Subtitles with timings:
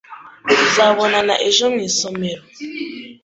[0.55, 2.43] Tuzabonana ejo mu isomero.